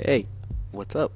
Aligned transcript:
Hey, 0.00 0.28
what's 0.70 0.94
up? 0.94 1.10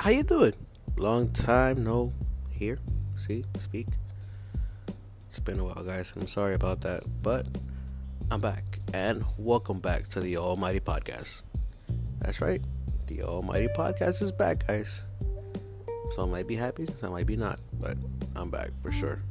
How 0.00 0.10
you 0.10 0.24
doing? 0.24 0.54
Long 0.96 1.30
time 1.30 1.84
no 1.84 2.12
here. 2.50 2.80
see, 3.14 3.44
speak. 3.58 3.86
It's 5.26 5.38
been 5.38 5.60
a 5.60 5.64
while, 5.64 5.84
guys. 5.84 6.12
I'm 6.16 6.26
sorry 6.26 6.54
about 6.54 6.80
that, 6.80 7.04
but 7.22 7.46
I'm 8.28 8.40
back, 8.40 8.80
and 8.92 9.24
welcome 9.38 9.78
back 9.78 10.08
to 10.08 10.20
the 10.20 10.36
Almighty 10.36 10.80
Podcast. 10.80 11.44
That's 12.18 12.40
right, 12.40 12.60
the 13.06 13.22
Almighty 13.22 13.68
Podcast 13.68 14.20
is 14.20 14.32
back, 14.32 14.66
guys. 14.66 15.04
Some 16.10 16.32
might 16.32 16.48
be 16.48 16.56
happy, 16.56 16.88
some 16.96 17.12
might 17.12 17.28
be 17.28 17.36
not, 17.36 17.60
but 17.74 17.96
I'm 18.34 18.50
back 18.50 18.70
for 18.82 18.90
sure. 18.90 19.22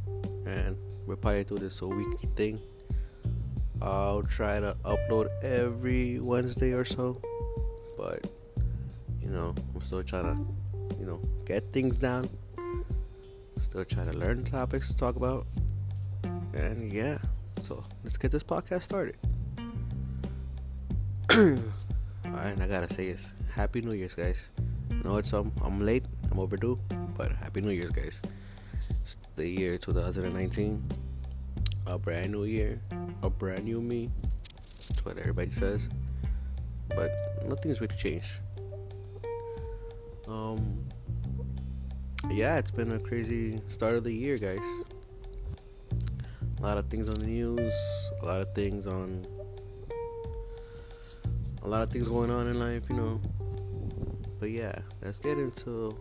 And 0.45 0.77
we're 1.05 1.17
probably 1.17 1.43
do 1.43 1.57
this 1.57 1.81
a 1.81 1.87
weekly 1.87 2.29
thing. 2.37 2.61
I'll 3.81 4.23
try 4.23 4.61
to 4.61 4.77
upload 4.85 5.27
every 5.43 6.19
Wednesday 6.19 6.71
or 6.71 6.85
so, 6.85 7.21
but 7.97 8.25
you 9.31 9.37
know, 9.37 9.55
I'm 9.73 9.81
still 9.81 10.03
trying 10.03 10.25
to, 10.25 10.37
you 10.99 11.05
know, 11.05 11.21
get 11.45 11.71
things 11.71 11.97
down. 11.97 12.29
Still 13.59 13.85
trying 13.85 14.11
to 14.11 14.17
learn 14.17 14.43
topics 14.43 14.89
to 14.89 14.97
talk 14.97 15.15
about. 15.15 15.47
And 16.53 16.91
yeah, 16.91 17.17
so 17.61 17.81
let's 18.03 18.17
get 18.17 18.31
this 18.31 18.43
podcast 18.43 18.83
started. 18.83 19.15
Alright, 21.31 22.59
I 22.59 22.67
gotta 22.67 22.93
say 22.93 23.05
is 23.07 23.33
Happy 23.49 23.79
New 23.79 23.93
Year's, 23.93 24.15
guys. 24.15 24.49
Know 25.05 25.15
it's 25.15 25.31
um 25.31 25.53
I'm 25.63 25.79
late, 25.79 26.03
I'm 26.29 26.39
overdue, 26.39 26.77
but 27.15 27.31
Happy 27.31 27.61
New 27.61 27.71
Year's, 27.71 27.91
guys. 27.91 28.21
It's 29.01 29.15
the 29.37 29.47
year 29.47 29.77
2019, 29.77 30.83
a 31.87 31.97
brand 31.97 32.33
new 32.33 32.43
year, 32.43 32.81
a 33.23 33.29
brand 33.29 33.63
new 33.63 33.79
me. 33.79 34.09
That's 34.89 35.05
what 35.05 35.17
everybody 35.17 35.51
says, 35.51 35.87
but 36.89 37.11
nothing's 37.47 37.79
really 37.79 37.95
changed. 37.95 38.31
Um, 40.31 40.85
yeah, 42.29 42.57
it's 42.57 42.71
been 42.71 42.93
a 42.93 42.99
crazy 42.99 43.59
start 43.67 43.95
of 43.95 44.05
the 44.05 44.13
year, 44.13 44.37
guys. 44.37 44.63
A 46.57 46.61
lot 46.61 46.77
of 46.77 46.87
things 46.87 47.09
on 47.09 47.19
the 47.19 47.27
news, 47.27 47.73
a 48.21 48.25
lot 48.25 48.41
of 48.41 48.53
things 48.53 48.87
on, 48.87 49.25
a 51.63 51.67
lot 51.67 51.83
of 51.83 51.91
things 51.91 52.07
going 52.07 52.31
on 52.31 52.47
in 52.47 52.57
life, 52.57 52.89
you 52.89 52.95
know. 52.95 53.19
But 54.39 54.51
yeah, 54.51 54.73
let's 55.01 55.19
get 55.19 55.37
into 55.37 55.97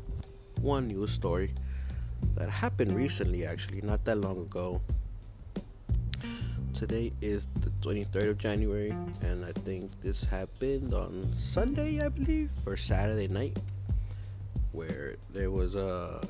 one 0.61 0.86
news 0.86 1.11
story 1.11 1.53
that 2.36 2.48
happened 2.48 2.92
recently, 2.92 3.45
actually, 3.45 3.81
not 3.81 4.05
that 4.05 4.19
long 4.19 4.42
ago. 4.42 4.81
Today 6.73 7.11
is 7.20 7.48
the 7.62 7.70
23rd 7.83 8.31
of 8.31 8.39
January, 8.39 8.95
and 9.23 9.45
I 9.45 9.51
think 9.62 9.91
this 10.03 10.23
happened 10.23 10.95
on 10.95 11.33
Sunday, 11.33 12.01
I 12.01 12.08
believe, 12.08 12.51
or 12.64 12.77
Saturday 12.77 13.27
night 13.27 13.58
where 14.72 15.16
there 15.32 15.50
was 15.50 15.74
a 15.74 16.26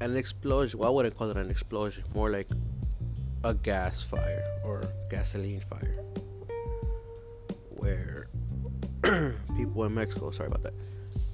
an 0.00 0.16
explosion. 0.16 0.80
Well, 0.80 0.90
I 0.90 0.92
wouldn't 0.92 1.16
call 1.16 1.30
it 1.30 1.36
an 1.36 1.50
explosion, 1.50 2.04
more 2.14 2.30
like 2.30 2.48
a 3.44 3.54
gas 3.54 4.02
fire 4.02 4.42
or 4.64 4.82
gasoline 5.10 5.60
fire, 5.60 5.96
where 7.70 8.28
people 9.56 9.84
in 9.84 9.94
Mexico. 9.94 10.30
Sorry 10.30 10.48
about 10.48 10.62
that. 10.62 10.74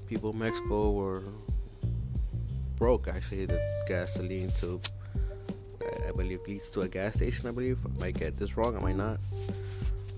People 0.06 0.30
in 0.30 0.38
Mexico 0.38 0.90
were 0.90 1.22
broke. 2.76 3.08
Actually, 3.08 3.46
the 3.46 3.60
gasoline 3.86 4.50
tube. 4.50 4.84
I 6.06 6.10
believe 6.12 6.40
leads 6.46 6.70
to 6.70 6.80
a 6.80 6.88
gas 6.88 7.14
station. 7.14 7.48
I 7.48 7.52
believe 7.52 7.78
I 7.86 8.00
might 8.00 8.18
get 8.18 8.36
this 8.36 8.56
wrong. 8.56 8.76
I 8.76 8.80
might 8.80 8.96
not, 8.96 9.18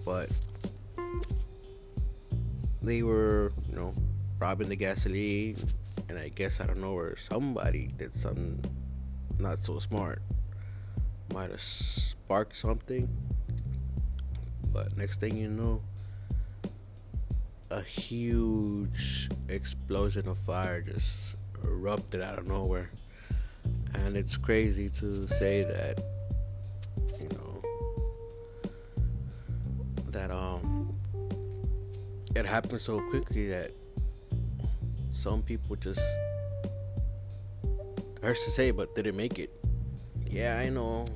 but 0.05 0.31
they 2.83 3.03
were, 3.03 3.53
you 3.69 3.77
know, 3.77 3.93
robbing 4.39 4.69
the 4.69 4.77
gasoline, 4.77 5.57
and 6.09 6.19
I 6.19 6.29
guess 6.29 6.61
I 6.61 6.67
don't 6.67 6.81
know 6.81 6.95
where 6.95 7.17
somebody 7.17 7.91
did 7.97 8.15
something 8.15 8.65
not 9.39 9.59
so 9.59 9.79
smart. 9.79 10.23
Might 11.33 11.51
have 11.51 11.61
sparked 11.61 12.57
something, 12.57 13.09
but 14.73 14.97
next 14.97 15.21
thing 15.21 15.37
you 15.37 15.49
know, 15.49 15.83
a 17.71 17.83
huge 17.83 19.29
explosion 19.49 20.27
of 20.29 20.39
fire 20.39 20.81
just 20.81 21.37
erupted 21.63 22.23
out 22.23 22.39
of 22.39 22.47
nowhere. 22.47 22.91
And 23.95 24.17
it's 24.17 24.37
crazy 24.37 24.89
to 24.91 25.29
say 25.29 25.65
that, 25.65 26.01
it 32.39 32.47
happened 32.47 32.81
so 32.81 33.01
quickly 33.11 33.49
that 33.49 33.73
some 35.11 35.43
people 35.43 35.75
just 35.75 36.01
hurts 38.23 38.45
to 38.45 38.51
say 38.51 38.71
but 38.71 38.95
didn't 38.95 39.17
make 39.17 39.39
it. 39.39 39.51
Yeah 40.31 40.63
i 40.65 40.69
know. 40.69 41.07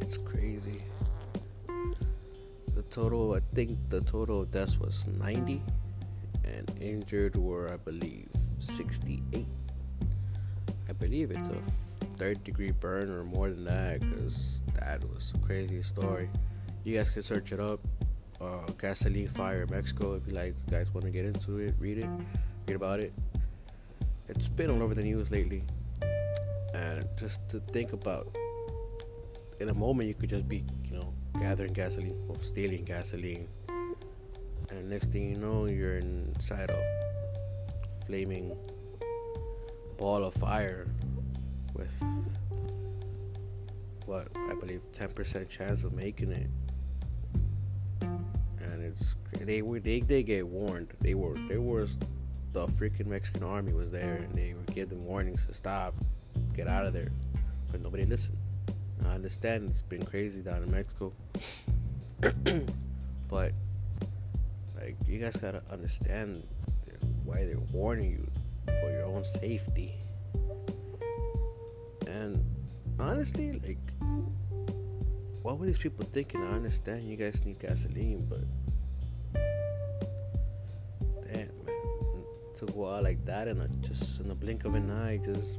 It's 0.00 0.18
crazy. 0.18 0.82
The 2.74 2.82
total 2.90 3.34
i 3.34 3.40
think 3.54 3.78
the 3.88 4.00
total 4.00 4.42
of 4.42 4.50
deaths 4.50 4.78
was 4.78 5.06
90 5.06 5.62
and 6.44 6.70
injured 6.80 7.36
were 7.36 7.70
i 7.72 7.76
believe 7.76 8.28
68 8.58 9.46
i 10.88 10.92
believe 10.92 11.30
it's 11.30 11.48
a 11.48 11.82
third 12.16 12.42
degree 12.44 12.70
burn 12.70 13.10
or 13.10 13.24
more 13.24 13.48
than 13.48 13.64
that 13.64 14.00
because 14.00 14.62
that 14.78 15.00
was 15.12 15.32
a 15.34 15.38
crazy 15.46 15.82
story. 15.82 16.28
You 16.84 16.96
guys 16.96 17.10
can 17.10 17.22
search 17.22 17.52
it 17.52 17.60
up 17.60 17.80
uh, 18.42 18.66
gasoline 18.78 19.28
fire 19.28 19.62
in 19.62 19.70
Mexico. 19.70 20.14
If 20.14 20.26
you 20.26 20.34
like, 20.34 20.54
you 20.66 20.70
guys 20.70 20.92
want 20.92 21.06
to 21.06 21.12
get 21.12 21.24
into 21.24 21.58
it, 21.58 21.74
read 21.78 21.98
it, 21.98 22.08
read 22.66 22.76
about 22.76 23.00
it. 23.00 23.12
It's 24.28 24.48
been 24.48 24.70
all 24.70 24.82
over 24.82 24.94
the 24.94 25.02
news 25.02 25.30
lately, 25.30 25.62
and 26.74 27.06
just 27.16 27.48
to 27.50 27.60
think 27.60 27.92
about, 27.92 28.28
in 29.60 29.68
a 29.68 29.74
moment 29.74 30.08
you 30.08 30.14
could 30.14 30.30
just 30.30 30.48
be, 30.48 30.64
you 30.84 30.96
know, 30.96 31.12
gathering 31.38 31.72
gasoline 31.72 32.18
or 32.28 32.36
stealing 32.42 32.84
gasoline, 32.84 33.48
and 34.70 34.90
next 34.90 35.12
thing 35.12 35.28
you 35.28 35.36
know, 35.36 35.66
you're 35.66 35.96
inside 35.96 36.70
a 36.70 36.82
flaming 38.06 38.56
ball 39.98 40.24
of 40.24 40.34
fire 40.34 40.88
with 41.74 42.38
what 44.06 44.28
I 44.34 44.54
believe 44.54 44.82
10% 44.92 45.48
chance 45.48 45.84
of 45.84 45.92
making 45.92 46.32
it 46.32 46.48
it's 48.92 49.16
they 49.40 49.62
were 49.62 49.80
they 49.80 50.00
they 50.00 50.22
get 50.22 50.46
warned. 50.46 50.92
They 51.00 51.14
were 51.14 51.34
there 51.48 51.60
was 51.60 51.98
the 52.52 52.66
freaking 52.66 53.06
Mexican 53.06 53.42
army 53.42 53.72
was 53.72 53.90
there 53.90 54.16
and 54.16 54.34
they 54.34 54.54
would 54.54 54.72
give 54.74 54.90
them 54.90 55.06
warnings 55.06 55.46
to 55.46 55.54
stop, 55.54 55.94
get 56.54 56.68
out 56.68 56.84
of 56.84 56.92
there, 56.92 57.10
but 57.70 57.80
nobody 57.80 58.04
listened. 58.04 58.36
I 59.06 59.14
understand 59.14 59.68
it's 59.70 59.82
been 59.82 60.04
crazy 60.04 60.42
down 60.42 60.62
in 60.62 60.70
Mexico, 60.70 61.12
but 63.28 63.52
like 64.76 64.96
you 65.06 65.18
guys 65.18 65.36
gotta 65.36 65.62
understand 65.70 66.46
why 67.24 67.46
they're 67.46 67.58
warning 67.72 68.10
you 68.10 68.30
for 68.80 68.90
your 68.90 69.04
own 69.04 69.24
safety. 69.24 69.94
And 72.06 72.44
honestly, 73.00 73.52
like, 73.66 73.78
what 75.40 75.58
were 75.58 75.64
these 75.64 75.78
people 75.78 76.04
thinking? 76.12 76.42
I 76.42 76.52
understand 76.52 77.08
you 77.08 77.16
guys 77.16 77.44
need 77.44 77.58
gasoline, 77.58 78.26
but 78.28 78.40
to 82.66 82.72
go 82.72 82.94
out 82.94 83.02
like 83.02 83.24
that 83.24 83.48
and 83.48 83.82
just 83.82 84.20
in 84.20 84.28
the 84.28 84.34
blink 84.34 84.64
of 84.64 84.74
an 84.74 84.88
eye, 84.88 85.18
just 85.24 85.58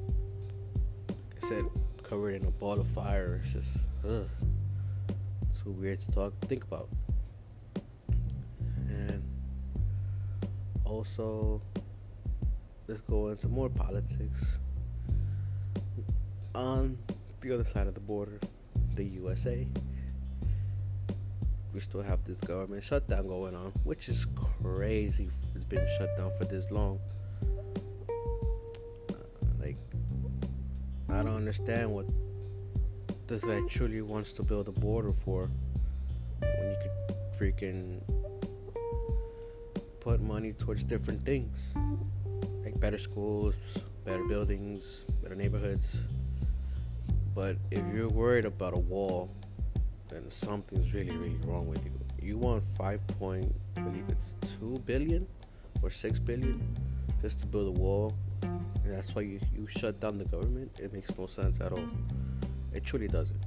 like 1.10 1.44
I 1.44 1.48
said, 1.48 1.66
covered 2.02 2.36
in 2.36 2.46
a 2.46 2.52
ball 2.52 2.80
of 2.80 2.88
fire. 2.88 3.42
It's 3.44 3.54
just 3.54 3.78
ugh, 4.08 4.30
too 5.62 5.72
weird 5.72 6.00
to 6.00 6.12
talk, 6.12 6.34
think 6.48 6.64
about. 6.64 6.88
And 8.88 9.22
also, 10.86 11.62
let's 12.88 13.02
go 13.02 13.28
into 13.28 13.50
more 13.50 13.70
politics. 13.70 14.60
On 16.56 16.98
the 17.42 17.54
other 17.54 17.66
side 17.66 17.88
of 17.88 17.96
the 17.96 18.00
border, 18.00 18.40
the 18.96 19.04
USA, 19.04 19.68
we 21.74 21.80
still 21.80 22.04
have 22.04 22.24
this 22.24 22.40
government 22.42 22.84
shutdown 22.84 23.28
going 23.28 23.56
on, 23.56 23.72
which 23.84 24.08
is 24.08 24.28
crazy. 24.62 25.30
It's 25.56 25.66
been 25.66 25.86
shut 25.98 26.16
down 26.16 26.32
for 26.38 26.46
this 26.46 26.72
long. 26.72 27.00
Uh, 29.10 29.16
like, 29.60 29.78
I 31.10 31.24
don't 31.24 31.36
understand 31.36 31.92
what 31.92 32.06
this 33.28 33.44
guy 33.44 33.62
truly 33.68 34.02
wants 34.02 34.34
to 34.34 34.44
build 34.44 34.68
a 34.68 34.72
border 34.72 35.14
for 35.14 35.50
when 36.40 36.70
you 36.70 36.78
could 36.82 37.16
freaking 37.40 38.02
put 40.00 40.22
money 40.22 40.54
towards 40.54 40.84
different 40.84 41.26
things 41.26 41.74
like 42.64 42.80
better 42.80 43.00
schools, 43.00 43.84
better 44.06 44.24
buildings, 44.26 45.06
better 45.22 45.36
neighborhoods. 45.36 46.06
But 47.34 47.58
if 47.72 47.84
you're 47.94 48.10
worried 48.10 48.46
about 48.46 48.74
a 48.74 48.80
wall 48.80 49.32
then 50.14 50.30
something's 50.30 50.94
really, 50.94 51.16
really 51.18 51.40
wrong 51.46 51.68
with 51.68 51.84
you. 51.84 51.92
you 52.22 52.38
want 52.38 52.62
five 52.64 53.06
point, 53.20 53.54
I 53.76 53.82
believe 53.82 54.06
it's 54.10 54.36
two 54.42 54.80
billion 54.86 55.26
or 55.82 55.90
six 55.90 56.20
billion 56.20 56.62
just 57.22 57.40
to 57.40 57.48
build 57.48 57.76
a 57.76 57.80
wall. 57.80 58.14
And 58.42 58.94
that's 58.94 59.16
why 59.16 59.24
you, 59.24 59.40
you 59.56 59.66
shut 59.68 60.00
down 60.00 60.20
the 60.20 60.26
government. 60.26 60.72
It 60.80 60.94
makes 60.94 61.18
no 61.18 61.26
sense 61.26 61.60
at 61.62 61.72
all. 61.72 61.88
It 62.74 62.84
truly 62.84 63.08
doesn't. 63.08 63.40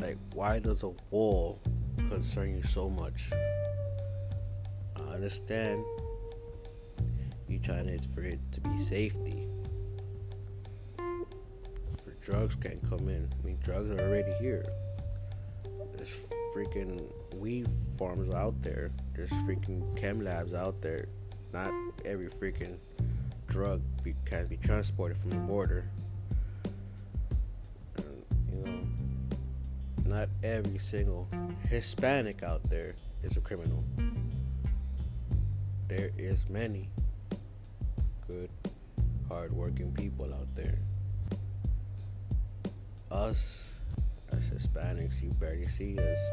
Like, 0.00 0.18
why 0.34 0.60
does 0.60 0.84
a 0.84 0.92
wall 1.10 1.60
concern 2.08 2.54
you 2.54 2.62
so 2.62 2.88
much? 2.88 3.30
I 4.96 5.14
understand 5.14 5.84
you 7.48 7.58
trying 7.58 7.88
it 7.88 8.04
for 8.04 8.22
it 8.22 8.38
to 8.52 8.60
be 8.60 8.78
safety. 8.78 9.48
Drugs 12.22 12.54
can't 12.54 12.80
come 12.88 13.08
in. 13.08 13.28
I 13.42 13.46
mean, 13.46 13.58
drugs 13.64 13.90
are 13.90 13.98
already 13.98 14.32
here. 14.34 14.64
There's 16.02 16.32
freaking 16.52 17.00
weed 17.36 17.68
farms 17.96 18.34
out 18.34 18.60
there. 18.60 18.90
There's 19.14 19.30
freaking 19.30 19.96
chem 19.96 20.20
labs 20.20 20.52
out 20.52 20.80
there. 20.80 21.06
Not 21.52 21.72
every 22.04 22.26
freaking 22.26 22.78
drug 23.46 23.80
be, 24.02 24.16
can 24.24 24.48
be 24.48 24.56
transported 24.56 25.16
from 25.16 25.30
the 25.30 25.36
border. 25.36 25.84
And, 27.98 28.24
you 28.50 28.64
know, 28.64 30.16
not 30.16 30.28
every 30.42 30.78
single 30.78 31.28
Hispanic 31.68 32.42
out 32.42 32.68
there 32.68 32.96
is 33.22 33.36
a 33.36 33.40
criminal. 33.40 33.84
There 35.86 36.10
is 36.18 36.48
many 36.48 36.88
good, 38.26 38.50
hardworking 39.28 39.92
people 39.92 40.34
out 40.34 40.52
there. 40.56 40.78
Us 43.08 43.71
as 44.32 44.50
Hispanics, 44.50 45.22
you 45.22 45.30
barely 45.30 45.66
see 45.66 45.98
us. 45.98 46.30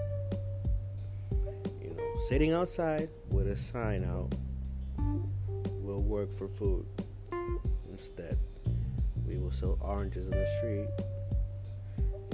You 1.81 1.95
know, 1.95 2.15
sitting 2.27 2.53
outside 2.53 3.09
with 3.29 3.47
a 3.47 3.55
sign 3.55 4.03
out 4.03 4.33
we'll 5.89 6.01
work 6.01 6.31
for 6.31 6.47
food. 6.47 6.85
Instead, 7.91 8.37
we 9.27 9.39
will 9.39 9.51
sell 9.51 9.77
oranges 9.81 10.27
in 10.27 10.31
the 10.31 10.45
street. 10.45 10.87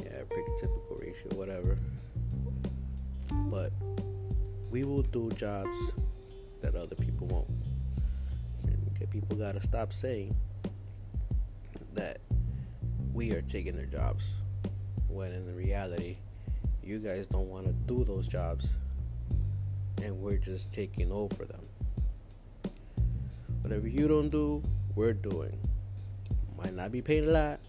Yeah, 0.03 0.23
pretty 0.29 0.51
typical 0.59 0.97
ratio, 0.99 1.37
whatever. 1.37 1.77
But 3.31 3.71
we 4.69 4.83
will 4.83 5.03
do 5.03 5.31
jobs 5.31 5.93
that 6.61 6.75
other 6.75 6.95
people 6.95 7.27
won't. 7.27 7.47
And 8.63 9.09
people 9.09 9.37
gotta 9.37 9.61
stop 9.61 9.93
saying 9.93 10.35
that 11.93 12.17
we 13.13 13.31
are 13.31 13.41
taking 13.41 13.77
their 13.77 13.85
jobs 13.85 14.33
when 15.15 15.31
in 15.31 15.55
reality 15.55 16.17
you 16.83 16.99
guys 16.99 17.25
don't 17.27 17.49
want 17.49 17.65
to 17.65 17.71
do 17.71 18.03
those 18.03 18.27
jobs. 18.27 18.75
And 20.03 20.19
we're 20.19 20.37
just 20.37 20.73
taking 20.73 21.11
over 21.11 21.45
them. 21.45 21.65
Whatever 23.61 23.87
you 23.87 24.07
don't 24.07 24.29
do 24.29 24.61
we're 24.93 25.13
doing. 25.13 25.57
Might 26.57 26.73
not 26.73 26.91
be 26.91 27.01
paid 27.01 27.23
a 27.23 27.31
lot 27.31 27.59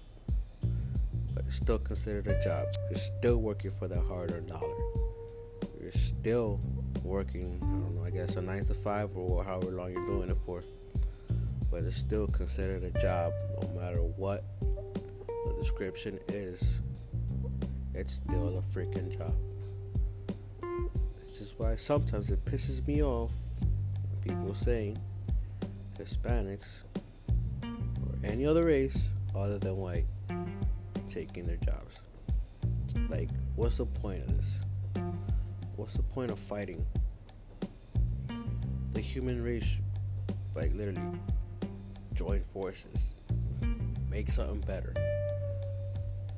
but 1.34 1.44
it's 1.46 1.56
still 1.56 1.78
considered 1.78 2.26
a 2.26 2.42
job. 2.42 2.66
You're 2.90 2.98
still 2.98 3.36
working 3.36 3.70
for 3.70 3.86
that 3.88 4.00
hard-earned 4.00 4.48
dollar. 4.48 4.74
You're 5.80 5.90
still 5.90 6.58
working 7.04 7.60
i 7.62 7.70
don't 7.70 7.94
know 7.94 8.04
i 8.04 8.10
guess 8.10 8.34
a 8.34 8.42
nine 8.42 8.64
to 8.64 8.74
five 8.74 9.16
or 9.16 9.44
however 9.44 9.70
long 9.70 9.92
you're 9.92 10.06
doing 10.06 10.30
it 10.30 10.36
for. 10.38 10.64
But 11.70 11.84
it's 11.84 11.96
still 11.96 12.26
considered 12.26 12.82
a 12.82 12.90
job 12.98 13.32
no 13.60 13.68
matter 13.80 13.98
what 13.98 14.44
the 14.60 15.54
description 15.58 16.18
is 16.28 16.80
it's 17.96 18.12
still 18.12 18.58
a 18.58 18.62
freaking 18.62 19.16
job. 19.16 19.34
This 21.18 21.40
is 21.40 21.54
why 21.56 21.76
sometimes 21.76 22.30
it 22.30 22.44
pisses 22.44 22.86
me 22.86 23.02
off 23.02 23.32
people 24.22 24.54
saying 24.54 24.98
Hispanics 25.98 26.82
or 27.62 28.18
any 28.22 28.44
other 28.44 28.64
race 28.64 29.10
other 29.34 29.58
than 29.58 29.76
white 29.76 30.04
taking 31.08 31.46
their 31.46 31.56
jobs. 31.56 32.00
Like, 33.08 33.30
what's 33.54 33.78
the 33.78 33.86
point 33.86 34.20
of 34.20 34.36
this? 34.36 34.60
What's 35.76 35.94
the 35.94 36.02
point 36.02 36.30
of 36.30 36.38
fighting? 36.38 36.84
The 38.92 39.00
human 39.00 39.42
race, 39.42 39.80
like, 40.54 40.74
literally 40.74 41.00
join 42.12 42.42
forces, 42.42 43.14
make 44.10 44.28
something 44.28 44.60
better. 44.60 44.92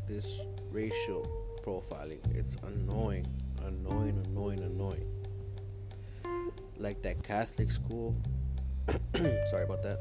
This 0.06 0.46
racial 0.70 1.37
profiling. 1.68 2.18
It's 2.34 2.56
annoying, 2.64 3.26
annoying, 3.66 4.18
annoying, 4.24 4.60
annoying. 4.60 5.06
Like 6.78 7.02
that 7.02 7.22
Catholic 7.22 7.70
school. 7.70 8.16
sorry 9.50 9.64
about 9.64 9.82
that. 9.82 9.98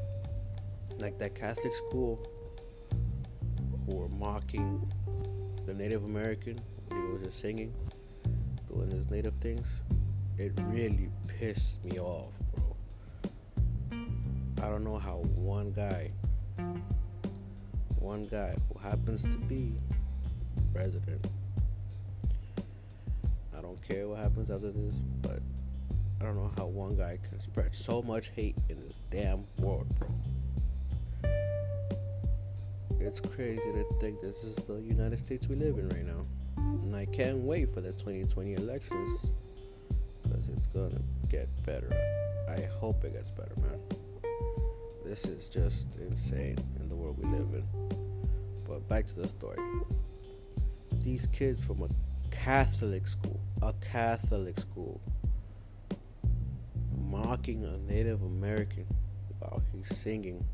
Like 1.02 1.18
that 1.18 1.34
Catholic 1.34 1.74
school 1.74 2.26
who 3.84 3.96
were 3.96 4.08
mocking 4.08 4.90
the 5.66 5.74
Native 5.74 6.04
American 6.04 6.58
he 6.88 6.94
was 6.94 7.20
just 7.20 7.38
singing, 7.38 7.74
doing 8.72 8.90
his 8.90 9.10
native 9.10 9.34
things. 9.34 9.82
It 10.38 10.52
really 10.68 11.10
pissed 11.26 11.84
me 11.84 11.98
off, 11.98 12.32
bro. 12.54 12.76
I 14.62 14.70
don't 14.70 14.84
know 14.84 14.96
how 14.96 15.18
one 15.34 15.72
guy, 15.72 16.12
one 17.98 18.24
guy 18.24 18.56
who 18.72 18.78
happens 18.78 19.22
to 19.24 19.36
be 19.36 19.74
president, 20.72 21.26
don't 23.78 23.88
care 23.88 24.08
what 24.08 24.18
happens 24.18 24.50
after 24.50 24.70
this, 24.70 24.96
but 25.22 25.40
I 26.20 26.24
don't 26.24 26.36
know 26.36 26.50
how 26.56 26.66
one 26.66 26.96
guy 26.96 27.18
can 27.28 27.40
spread 27.40 27.74
so 27.74 28.02
much 28.02 28.30
hate 28.30 28.56
in 28.68 28.80
this 28.80 28.98
damn 29.10 29.44
world, 29.58 29.86
bro. 29.98 30.08
It's 33.00 33.20
crazy 33.20 33.60
to 33.60 33.84
think 34.00 34.20
this 34.20 34.42
is 34.44 34.56
the 34.56 34.80
United 34.80 35.18
States 35.18 35.48
we 35.48 35.54
live 35.54 35.78
in 35.78 35.88
right 35.90 36.04
now. 36.04 36.26
And 36.56 36.96
I 36.96 37.06
can't 37.06 37.38
wait 37.38 37.72
for 37.72 37.80
the 37.80 37.92
2020 37.92 38.54
elections 38.54 39.32
because 40.22 40.48
it's 40.48 40.66
gonna 40.66 41.00
get 41.28 41.48
better. 41.64 41.90
I 42.48 42.62
hope 42.80 43.04
it 43.04 43.12
gets 43.12 43.30
better, 43.30 43.54
man. 43.60 43.78
This 45.04 45.24
is 45.26 45.48
just 45.48 45.96
insane 45.96 46.58
in 46.80 46.88
the 46.88 46.96
world 46.96 47.16
we 47.18 47.28
live 47.30 47.54
in. 47.54 47.64
But 48.66 48.88
back 48.88 49.06
to 49.06 49.20
the 49.20 49.28
story. 49.28 49.58
These 51.02 51.28
kids 51.28 51.64
from 51.64 51.82
a 51.82 51.88
Catholic 52.30 53.06
school, 53.06 53.40
a 53.62 53.72
Catholic 53.74 54.58
school, 54.58 55.00
mocking 56.96 57.64
a 57.64 57.78
Native 57.90 58.22
American 58.22 58.86
while 59.38 59.62
he's 59.72 59.94
singing. 59.96 60.44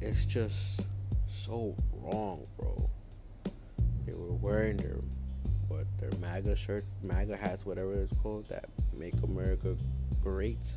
It's 0.00 0.26
just 0.26 0.86
so 1.26 1.74
wrong, 1.92 2.46
bro. 2.58 2.88
They 4.06 4.12
were 4.14 4.34
wearing 4.34 4.76
their 4.76 5.00
what 5.68 5.86
their 5.98 6.12
MAGA 6.20 6.54
shirts, 6.56 6.88
MAGA 7.02 7.36
hats, 7.36 7.66
whatever 7.66 7.92
it's 7.94 8.12
called, 8.20 8.48
that 8.48 8.66
make 8.92 9.14
America 9.22 9.76
great, 10.22 10.76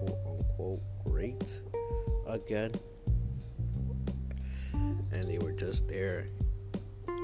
quote 0.00 0.18
unquote 0.26 0.82
great 1.04 1.60
again. 2.26 2.72
And 4.72 5.24
they 5.24 5.38
were 5.38 5.52
just 5.52 5.88
there 5.88 6.28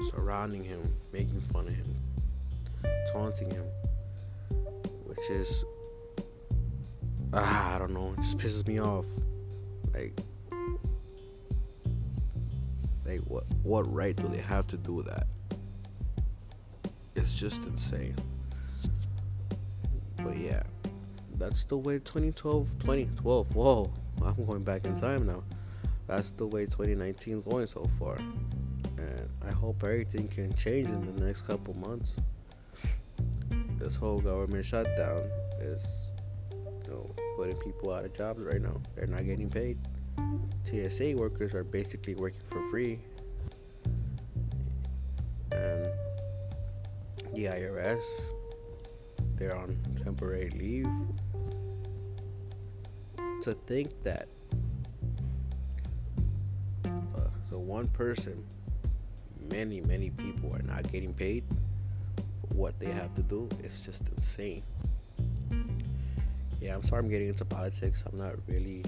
surrounding 0.09 0.63
him, 0.63 0.95
making 1.11 1.41
fun 1.41 1.67
of 1.67 1.73
him, 1.73 1.95
taunting 3.11 3.49
him, 3.51 3.65
which 5.05 5.29
is 5.29 5.63
ah, 7.33 7.75
I 7.75 7.79
don't 7.79 7.93
know, 7.93 8.15
just 8.17 8.37
pisses 8.37 8.67
me 8.67 8.79
off. 8.79 9.05
Like, 9.93 10.13
like 13.05 13.21
what 13.21 13.43
what 13.63 13.91
right 13.93 14.15
do 14.15 14.27
they 14.27 14.41
have 14.41 14.67
to 14.67 14.77
do 14.77 15.01
that? 15.03 15.27
It's 17.15 17.33
just 17.33 17.63
insane. 17.65 18.15
But 20.17 20.37
yeah, 20.37 20.63
that's 21.37 21.65
the 21.65 21.77
way 21.77 21.99
2012, 21.99 22.79
2012. 22.79 23.55
Whoa, 23.55 23.93
I'm 24.23 24.45
going 24.45 24.63
back 24.63 24.85
in 24.85 24.95
time 24.95 25.25
now. 25.25 25.43
That's 26.07 26.31
the 26.31 26.45
way 26.45 26.65
2019 26.65 27.39
is 27.39 27.45
going 27.45 27.65
so 27.65 27.85
far 27.99 28.19
hope 29.65 29.83
everything 29.83 30.27
can 30.27 30.53
change 30.53 30.87
in 30.89 31.03
the 31.11 31.25
next 31.25 31.47
couple 31.47 31.73
months. 31.73 32.17
This 33.79 33.95
whole 33.95 34.21
government 34.21 34.63
shutdown 34.63 35.23
is, 35.59 36.11
you 36.51 36.91
know, 36.91 37.11
putting 37.35 37.55
people 37.55 37.91
out 37.91 38.05
of 38.05 38.13
jobs 38.13 38.39
right 38.41 38.61
now. 38.61 38.79
They're 38.95 39.07
not 39.07 39.25
getting 39.25 39.49
paid. 39.49 39.79
TSA 40.65 41.15
workers 41.17 41.55
are 41.55 41.63
basically 41.63 42.13
working 42.13 42.41
for 42.45 42.61
free, 42.69 42.99
and 45.51 45.89
the 47.33 47.45
IRS 47.45 48.03
they're 49.37 49.57
on 49.57 49.75
temporary 50.03 50.51
leave. 50.51 50.93
To 53.41 53.53
think 53.53 54.03
that 54.03 54.27
uh, 56.85 57.29
the 57.49 57.57
one 57.57 57.87
person 57.87 58.45
many, 59.55 59.79
many 59.79 60.09
people 60.09 60.53
are 60.53 60.63
not 60.63 60.91
getting 60.91 61.13
paid 61.13 61.45
for 62.41 62.53
what 62.53 62.77
they 62.77 62.87
have 62.91 63.13
to 63.13 63.23
do 63.23 63.47
It's 63.63 63.79
just 63.79 64.03
insane. 64.17 64.63
Yeah, 66.59 66.75
I'm 66.75 66.83
sorry 66.83 66.99
I'm 66.99 67.09
getting 67.09 67.29
into 67.29 67.45
politics. 67.45 68.03
I'm 68.05 68.17
not 68.17 68.33
really 68.47 68.83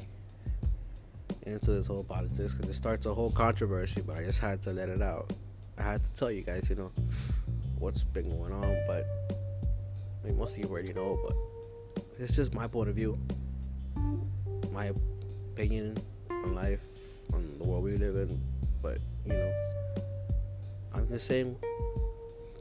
into 1.43 1.71
this 1.71 1.87
whole 1.87 2.03
politics 2.03 2.53
because 2.53 2.69
it 2.69 2.73
starts 2.73 3.05
a 3.05 3.13
whole 3.13 3.31
controversy, 3.31 4.01
but 4.05 4.17
I 4.17 4.23
just 4.23 4.39
had 4.39 4.61
to 4.63 4.71
let 4.71 4.89
it 4.89 5.01
out. 5.01 5.31
I 5.77 5.83
had 5.83 6.03
to 6.03 6.13
tell 6.13 6.31
you 6.31 6.41
guys, 6.41 6.69
you 6.69 6.75
know, 6.75 6.91
what's 7.79 8.03
been 8.03 8.29
going 8.29 8.51
on, 8.51 8.77
but 8.87 9.05
I 10.25 10.31
most 10.31 10.57
of 10.57 10.63
you 10.63 10.69
already 10.69 10.91
know, 10.91 11.17
but 11.23 12.03
it's 12.19 12.35
just 12.35 12.53
my 12.53 12.67
point 12.67 12.89
of 12.89 12.95
view, 12.95 13.17
my 14.73 14.91
opinion 15.53 15.97
on 16.29 16.55
life, 16.55 16.83
on 17.31 17.57
the 17.57 17.63
world 17.63 17.85
we 17.85 17.95
live 17.95 18.15
in. 18.17 18.41
But 18.81 18.97
you 19.25 19.33
know, 19.33 19.53
Just 21.09 21.27
saying 21.27 21.55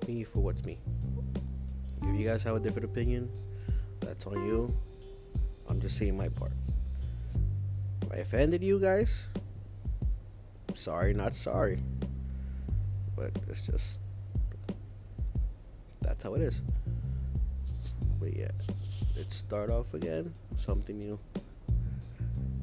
me 0.07 0.23
for 0.23 0.38
what's 0.38 0.65
me. 0.65 0.79
If 2.03 2.19
you 2.19 2.26
guys 2.26 2.45
have 2.45 2.55
a 2.55 2.61
different 2.61 2.85
opinion, 2.85 3.29
that's 4.00 4.26
on 4.26 4.47
you. 4.47 4.73
I'm 5.69 5.81
just 5.81 5.99
saying 5.99 6.17
my 6.17 6.29
part. 6.29 6.53
If 8.03 8.12
I 8.12 8.17
offended 8.17 8.62
you 8.62 8.79
guys, 8.79 9.29
sorry, 10.75 11.12
not 11.12 11.35
sorry. 11.35 11.83
But 13.17 13.33
it's 13.49 13.67
just 13.67 14.00
that's 16.00 16.23
how 16.23 16.35
it 16.35 16.43
is. 16.43 16.62
But 18.21 18.37
yeah, 18.37 18.53
let's 19.17 19.35
start 19.35 19.71
off 19.71 19.93
again. 19.93 20.33
Something 20.59 20.99
new. 20.99 21.19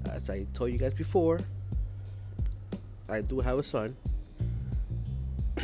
As 0.09 0.29
I 0.29 0.45
told 0.53 0.71
you 0.71 0.77
guys 0.77 0.93
before, 0.93 1.41
I 3.09 3.19
do 3.19 3.41
have 3.41 3.59
a 3.59 3.63
son. 3.63 3.97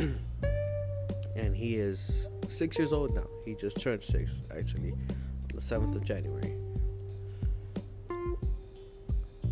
and 1.36 1.54
he 1.54 1.74
is 1.74 2.28
six 2.48 2.78
years 2.78 2.92
old 2.92 3.14
now. 3.14 3.26
He 3.44 3.54
just 3.54 3.80
turned 3.80 4.02
six, 4.02 4.44
actually, 4.56 4.92
on 4.92 5.54
the 5.54 5.60
7th 5.60 5.94
of 5.94 6.04
January. 6.04 6.56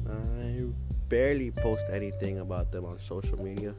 I 0.09 0.65
barely 1.09 1.51
post 1.51 1.87
anything 1.91 2.41
about 2.41 2.73
them 2.73 2.85
on 2.85 2.99
social 2.99 3.41
media 3.43 3.75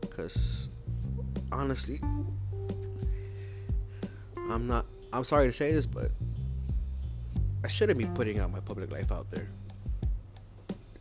because 0.00 0.70
honestly, 1.52 2.00
I'm 4.50 4.66
not. 4.66 4.86
I'm 5.12 5.24
sorry 5.24 5.46
to 5.48 5.52
say 5.52 5.72
this, 5.72 5.86
but 5.86 6.10
I 7.64 7.68
shouldn't 7.68 7.98
be 7.98 8.06
putting 8.06 8.38
out 8.38 8.50
my 8.52 8.60
public 8.60 8.92
life 8.92 9.10
out 9.12 9.30
there. 9.30 9.48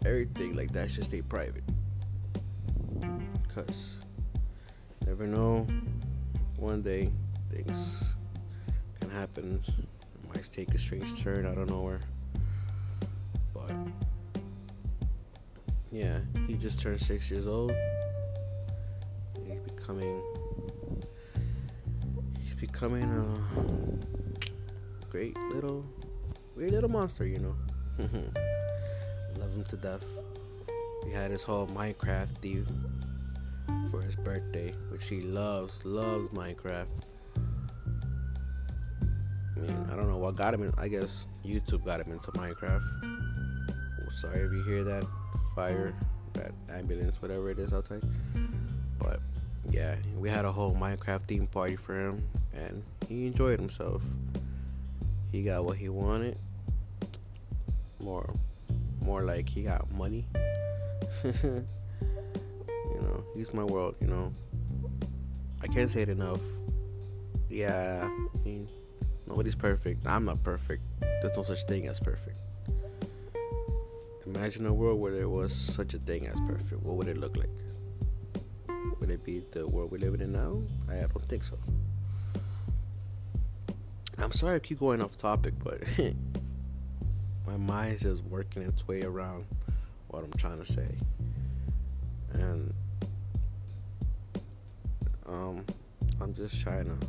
Everything 0.05 0.55
like 0.55 0.71
that 0.73 0.89
should 0.89 1.05
stay 1.05 1.21
private. 1.21 1.63
Cause 3.53 3.97
never 5.19 5.31
know. 5.31 5.67
One 6.55 6.81
day 6.81 7.11
things 7.51 8.13
can 9.01 9.09
happen. 9.09 9.61
It 9.67 10.33
might 10.33 10.49
take 10.49 10.73
a 10.73 10.79
strange 10.79 11.21
turn 11.21 11.45
out 11.45 11.57
of 11.57 11.69
nowhere. 11.69 11.99
But 13.53 13.71
yeah, 15.91 16.19
he 16.47 16.55
just 16.55 16.79
turned 16.79 17.01
six 17.01 17.29
years 17.29 17.47
old. 17.47 17.73
He's 19.45 19.59
becoming 19.59 20.21
he's 22.39 22.53
becoming 22.53 23.03
a 23.03 25.05
great 25.09 25.37
little 25.53 25.83
great 26.55 26.71
little 26.71 26.89
monster, 26.89 27.25
you 27.25 27.39
know. 27.39 27.55
Love 29.37 29.53
him 29.53 29.65
to 29.65 29.75
death. 29.75 30.05
He 31.03 31.11
had 31.11 31.31
his 31.31 31.43
whole 31.43 31.67
Minecraft 31.67 32.37
theme 32.37 32.98
for 33.89 34.01
his 34.01 34.15
birthday, 34.15 34.73
which 34.89 35.07
he 35.07 35.21
loves, 35.21 35.85
loves 35.85 36.27
Minecraft. 36.29 36.87
I 39.55 39.59
mean, 39.59 39.89
I 39.91 39.95
don't 39.95 40.09
know 40.09 40.17
what 40.17 40.35
got 40.35 40.53
him 40.53 40.63
in. 40.63 40.73
I 40.77 40.87
guess 40.87 41.25
YouTube 41.45 41.85
got 41.85 41.99
him 41.99 42.11
into 42.11 42.31
Minecraft. 42.31 42.83
Sorry 44.11 44.39
if 44.41 44.51
you 44.51 44.63
hear 44.63 44.83
that 44.83 45.05
fire, 45.55 45.93
that 46.33 46.51
ambulance, 46.69 47.21
whatever 47.21 47.51
it 47.51 47.59
is 47.59 47.73
outside. 47.73 48.01
But 48.97 49.19
yeah, 49.69 49.95
we 50.17 50.29
had 50.29 50.45
a 50.45 50.51
whole 50.51 50.73
Minecraft 50.73 51.21
theme 51.21 51.47
party 51.47 51.75
for 51.75 51.95
him, 51.95 52.23
and 52.53 52.83
he 53.07 53.27
enjoyed 53.27 53.59
himself. 53.59 54.03
He 55.31 55.43
got 55.43 55.63
what 55.63 55.77
he 55.77 55.89
wanted. 55.89 56.37
More, 57.99 58.33
more 59.01 59.23
like 59.23 59.47
he 59.47 59.63
got 59.63 59.91
money. 59.91 60.25
He's 63.35 63.53
my 63.53 63.63
world. 63.63 63.95
You 64.01 64.07
know, 64.07 64.33
I 65.61 65.67
can't 65.67 65.89
say 65.89 66.01
it 66.01 66.09
enough. 66.09 66.41
Yeah, 67.49 68.07
I 68.07 68.37
mean, 68.47 68.67
nobody's 69.27 69.55
perfect. 69.55 70.05
I'm 70.05 70.25
not 70.25 70.43
perfect. 70.43 70.83
There's 70.99 71.35
no 71.35 71.43
such 71.43 71.63
thing 71.63 71.87
as 71.87 71.99
perfect. 71.99 72.37
Imagine 74.25 74.67
a 74.67 74.73
world 74.73 74.99
where 74.99 75.11
there 75.11 75.27
was 75.27 75.53
such 75.53 75.95
a 75.95 75.97
thing 75.97 76.27
as 76.27 76.39
perfect. 76.41 76.83
What 76.83 76.97
would 76.97 77.07
it 77.07 77.17
look 77.17 77.35
like? 77.35 77.49
Would 78.99 79.09
it 79.09 79.23
be 79.23 79.43
the 79.51 79.67
world 79.67 79.91
we're 79.91 79.97
living 79.97 80.21
in 80.21 80.31
now? 80.33 80.61
I 80.87 80.95
don't 80.95 81.27
think 81.27 81.43
so. 81.43 81.57
I'm 84.19 84.31
sorry 84.31 84.57
I 84.57 84.59
keep 84.59 84.79
going 84.79 85.01
off 85.01 85.17
topic, 85.17 85.53
but 85.63 85.81
my 87.47 87.57
mind's 87.57 88.03
just 88.03 88.23
working 88.23 88.61
its 88.61 88.87
way 88.87 89.01
around 89.01 89.45
what 90.09 90.23
I'm 90.23 90.33
trying 90.33 90.59
to 90.59 90.65
say. 90.65 90.95
And 92.33 92.73
um, 95.29 95.65
I'm 96.19 96.33
just 96.33 96.59
trying 96.59 96.85
to 96.85 97.07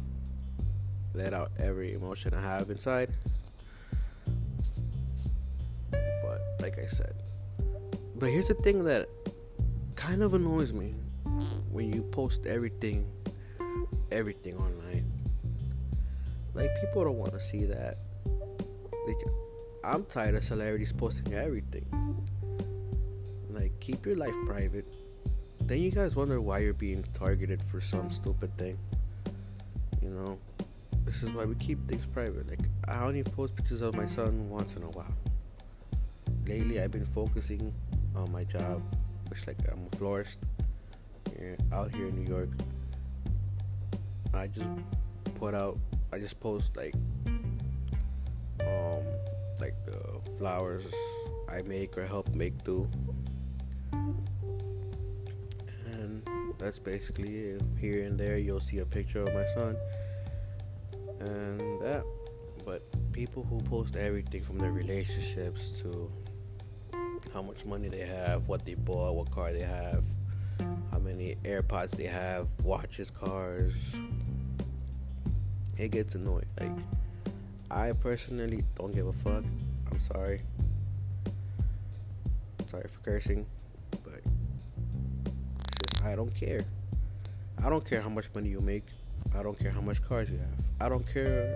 let 1.14 1.32
out 1.32 1.50
every 1.58 1.94
emotion 1.94 2.34
I 2.34 2.42
have 2.42 2.70
inside. 2.70 3.10
But 5.90 6.42
like 6.60 6.78
I 6.78 6.86
said, 6.86 7.14
but 8.16 8.28
here's 8.28 8.48
the 8.48 8.54
thing 8.54 8.84
that 8.84 9.08
kind 9.96 10.22
of 10.22 10.34
annoys 10.34 10.72
me 10.72 10.94
when 11.70 11.92
you 11.92 12.02
post 12.02 12.46
everything, 12.46 13.10
everything 14.12 14.56
online. 14.56 15.10
Like 16.54 16.70
people 16.80 17.04
don't 17.04 17.18
want 17.18 17.32
to 17.32 17.40
see 17.40 17.64
that. 17.64 17.96
Like, 19.06 19.16
I'm 19.82 20.04
tired 20.04 20.34
of 20.34 20.44
celebrities 20.44 20.92
posting 20.92 21.32
everything. 21.32 21.86
Like 23.48 23.78
keep 23.80 24.04
your 24.04 24.16
life 24.16 24.34
private 24.46 24.86
then 25.70 25.80
you 25.80 25.92
guys 25.92 26.16
wonder 26.16 26.40
why 26.40 26.58
you're 26.58 26.74
being 26.74 27.04
targeted 27.12 27.62
for 27.62 27.80
some 27.80 28.10
stupid 28.10 28.50
thing. 28.58 28.76
You 30.02 30.08
know, 30.08 30.36
this 31.04 31.22
is 31.22 31.30
why 31.30 31.44
we 31.44 31.54
keep 31.54 31.86
things 31.86 32.06
private. 32.06 32.48
Like, 32.48 32.66
I 32.88 33.04
only 33.04 33.22
post 33.22 33.54
pictures 33.54 33.80
of 33.80 33.94
my 33.94 34.06
son 34.06 34.50
once 34.50 34.74
in 34.74 34.82
a 34.82 34.88
while. 34.88 35.14
Lately, 36.44 36.80
I've 36.80 36.90
been 36.90 37.04
focusing 37.04 37.72
on 38.16 38.32
my 38.32 38.42
job, 38.42 38.82
which, 39.28 39.46
like, 39.46 39.58
I'm 39.70 39.86
a 39.92 39.96
florist 39.96 40.40
here, 41.38 41.56
out 41.72 41.94
here 41.94 42.08
in 42.08 42.16
New 42.16 42.28
York. 42.28 42.50
I 44.34 44.48
just 44.48 44.70
put 45.36 45.54
out, 45.54 45.78
I 46.12 46.18
just 46.18 46.40
post, 46.40 46.76
like, 46.76 46.96
um, 48.66 49.04
like 49.60 49.76
the 49.84 50.20
flowers 50.36 50.92
I 51.48 51.62
make 51.62 51.96
or 51.96 52.04
help 52.06 52.28
make 52.34 52.64
do 52.64 52.88
that's 56.60 56.78
basically 56.78 57.34
it. 57.34 57.62
Here 57.78 58.04
and 58.04 58.20
there, 58.20 58.38
you'll 58.38 58.60
see 58.60 58.78
a 58.78 58.86
picture 58.86 59.26
of 59.26 59.34
my 59.34 59.46
son, 59.46 59.76
and 61.18 61.80
that. 61.80 62.04
But 62.64 62.82
people 63.12 63.42
who 63.42 63.60
post 63.62 63.96
everything 63.96 64.42
from 64.42 64.58
their 64.58 64.70
relationships 64.70 65.72
to 65.80 66.12
how 67.32 67.42
much 67.42 67.64
money 67.64 67.88
they 67.88 68.06
have, 68.06 68.48
what 68.48 68.66
they 68.66 68.74
bought, 68.74 69.14
what 69.14 69.30
car 69.30 69.52
they 69.52 69.60
have, 69.60 70.04
how 70.92 70.98
many 70.98 71.36
AirPods 71.44 71.92
they 71.92 72.04
have, 72.04 72.48
watches, 72.62 73.10
cars, 73.10 73.96
it 75.78 75.90
gets 75.90 76.14
annoying. 76.14 76.46
Like, 76.60 76.76
I 77.70 77.92
personally 77.92 78.64
don't 78.76 78.94
give 78.94 79.06
a 79.06 79.12
fuck. 79.12 79.44
I'm 79.90 79.98
sorry. 79.98 80.42
Sorry 82.66 82.88
for 82.88 83.00
cursing. 83.00 83.46
I 86.04 86.14
don't 86.16 86.34
care. 86.34 86.64
I 87.62 87.68
don't 87.68 87.84
care 87.84 88.00
how 88.00 88.08
much 88.08 88.26
money 88.34 88.48
you 88.48 88.60
make. 88.60 88.84
I 89.36 89.42
don't 89.42 89.58
care 89.58 89.70
how 89.70 89.80
much 89.80 90.02
cars 90.02 90.30
you 90.30 90.38
have. 90.38 90.64
I 90.80 90.88
don't 90.88 91.06
care 91.06 91.54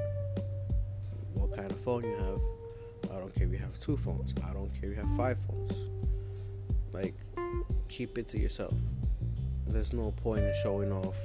what 1.33 1.57
kind 1.57 1.71
of 1.71 1.79
phone 1.79 2.05
you 2.05 2.15
have. 2.15 3.15
I 3.15 3.19
don't 3.19 3.35
care 3.35 3.47
if 3.47 3.53
you 3.53 3.59
have 3.59 3.79
two 3.81 3.97
phones. 3.97 4.35
I 4.45 4.53
don't 4.53 4.71
care 4.81 4.91
if 4.91 4.97
you 4.97 5.03
have 5.03 5.17
five 5.17 5.39
phones. 5.39 5.89
Like, 6.93 7.15
keep 7.89 8.19
it 8.19 8.29
to 8.29 8.39
yourself. 8.39 8.75
There's 9.67 9.93
no 9.93 10.11
point 10.11 10.45
in 10.45 10.55
showing 10.63 10.93
off. 10.93 11.19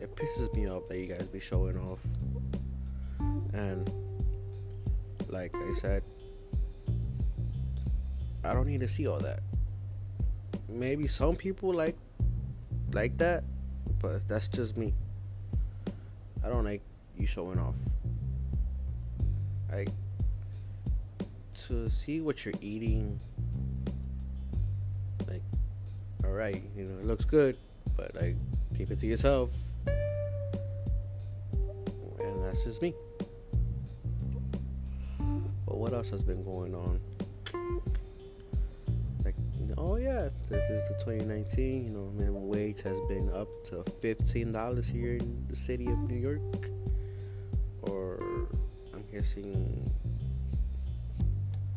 It 0.00 0.14
pisses 0.16 0.52
me 0.54 0.68
off 0.68 0.88
that 0.88 0.98
you 0.98 1.06
guys 1.06 1.22
be 1.22 1.40
showing 1.40 1.78
off. 1.78 2.04
And, 3.52 3.90
like 5.28 5.54
I 5.54 5.74
said, 5.74 6.02
I 8.44 8.52
don't 8.52 8.66
need 8.66 8.80
to 8.80 8.88
see 8.88 9.06
all 9.06 9.20
that 9.20 9.40
maybe 10.74 11.06
some 11.06 11.36
people 11.36 11.72
like 11.72 11.96
like 12.92 13.16
that, 13.18 13.44
but 14.00 14.26
that's 14.28 14.48
just 14.48 14.76
me. 14.76 14.94
I 16.44 16.48
don't 16.48 16.64
like 16.64 16.82
you 17.16 17.26
showing 17.26 17.58
off. 17.58 17.76
Like 19.70 19.88
to 21.66 21.88
see 21.88 22.20
what 22.20 22.44
you're 22.44 22.54
eating. 22.60 23.18
Like, 25.26 25.42
all 26.24 26.30
right, 26.30 26.62
you 26.76 26.84
know, 26.84 26.98
it 26.98 27.06
looks 27.06 27.24
good, 27.24 27.56
but 27.96 28.14
like, 28.14 28.36
keep 28.76 28.90
it 28.90 28.98
to 28.98 29.06
yourself. 29.06 29.56
And 32.20 32.44
that's 32.44 32.64
just 32.64 32.82
me. 32.82 32.94
But 35.66 35.78
what 35.78 35.94
else 35.94 36.10
has 36.10 36.22
been 36.22 36.44
going 36.44 36.74
on? 36.74 37.00
Oh 39.86 39.96
yeah, 39.96 40.30
this 40.48 40.70
is 40.70 40.88
the 40.88 40.94
2019. 40.94 41.84
You 41.84 41.90
know, 41.90 42.10
minimum 42.16 42.48
wage 42.48 42.80
has 42.80 42.98
been 43.00 43.28
up 43.34 43.48
to 43.64 43.84
$15 43.84 44.90
here 44.90 45.16
in 45.18 45.44
the 45.46 45.54
city 45.54 45.88
of 45.88 45.98
New 46.08 46.16
York, 46.16 46.40
or 47.82 48.48
I'm 48.94 49.04
guessing 49.12 49.92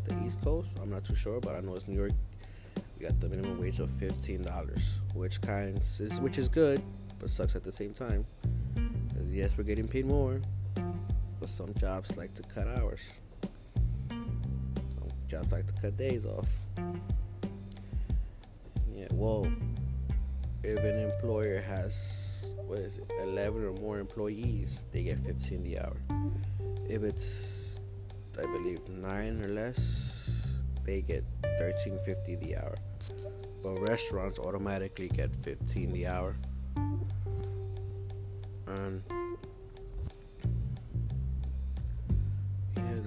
the 0.05 0.25
East 0.25 0.39
Coast. 0.41 0.69
I'm 0.81 0.89
not 0.89 1.03
too 1.03 1.15
sure, 1.15 1.41
but 1.41 1.57
I 1.57 1.59
know 1.59 1.75
it's 1.75 1.85
New 1.89 1.97
York. 1.97 2.13
We 2.97 3.05
got 3.05 3.19
the 3.19 3.27
minimum 3.27 3.59
wage 3.59 3.79
of 3.79 3.89
$15, 3.89 4.79
which 5.13 5.41
kind 5.41 5.75
is 5.77 6.21
which 6.21 6.37
is 6.37 6.47
good, 6.47 6.81
but 7.19 7.29
sucks 7.29 7.57
at 7.57 7.65
the 7.65 7.73
same 7.73 7.91
time. 7.91 8.25
Because 9.09 9.35
yes, 9.35 9.57
we're 9.57 9.65
getting 9.65 9.87
paid 9.87 10.05
more, 10.05 10.39
but 11.41 11.49
some 11.49 11.73
jobs 11.73 12.15
like 12.15 12.33
to 12.35 12.43
cut 12.43 12.69
hours. 12.69 13.01
Some 14.09 15.11
jobs 15.27 15.51
like 15.51 15.67
to 15.67 15.73
cut 15.81 15.97
days 15.97 16.25
off. 16.25 16.63
Yeah, 19.17 19.23
well, 19.23 19.51
if 20.63 20.79
an 20.79 20.99
employer 20.99 21.61
has 21.61 22.55
what 22.67 22.79
is 22.79 22.97
it, 22.99 23.09
11 23.23 23.63
or 23.63 23.73
more 23.73 23.99
employees, 23.99 24.85
they 24.91 25.03
get 25.03 25.19
15 25.19 25.63
the 25.63 25.79
hour. 25.79 25.97
If 26.89 27.03
it's, 27.03 27.79
I 28.37 28.41
believe, 28.41 28.87
nine 28.89 29.41
or 29.43 29.47
less, 29.47 30.57
they 30.83 31.01
get 31.01 31.23
13.50 31.43 32.39
the 32.41 32.57
hour. 32.57 32.75
But 33.63 33.79
restaurants 33.79 34.37
automatically 34.39 35.07
get 35.07 35.33
15 35.35 35.93
the 35.93 36.07
hour. 36.07 36.35
And 38.67 39.03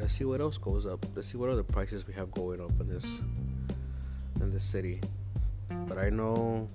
let's 0.01 0.15
see 0.15 0.25
what 0.25 0.41
else 0.41 0.57
goes 0.59 0.87
up. 0.87 1.05
Let's 1.15 1.29
see 1.29 1.37
what 1.37 1.51
other 1.51 1.63
prices 1.63 2.07
we 2.07 2.15
have 2.15 2.33
going 2.33 2.61
up 2.61 2.81
in 2.81 2.89
this 2.89 3.05
in 4.41 4.51
this 4.51 4.65
city. 4.65 5.01
But 5.91 5.99
I 5.99 6.09
know 6.09 6.69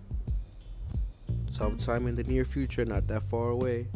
sometime 1.50 2.06
in 2.06 2.16
the 2.16 2.24
near 2.26 2.44
future, 2.44 2.84
not 2.84 3.08
that 3.08 3.24
far 3.24 3.48
away, 3.48 3.88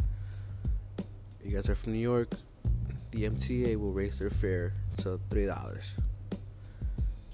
you 1.44 1.52
guys 1.54 1.68
are 1.68 1.76
from 1.76 1.92
New 1.92 2.00
York, 2.00 2.30
the 3.12 3.30
MTA 3.30 3.76
will 3.76 3.92
raise 3.92 4.18
their 4.18 4.30
fare 4.30 4.76
to 5.00 5.20
three 5.30 5.46
dollars, 5.46 5.92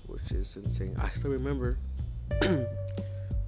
which 0.08 0.32
is 0.32 0.56
insane. 0.56 0.96
I 1.00 1.10
still 1.10 1.30
remember 1.30 1.77
when 2.39 2.65